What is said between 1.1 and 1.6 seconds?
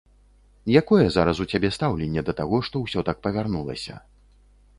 зараз у